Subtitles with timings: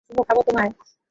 [0.05, 0.71] চুমু খাবো তোমায়।